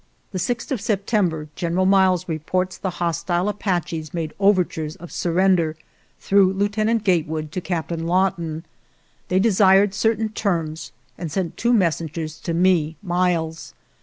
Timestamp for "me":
12.55-12.95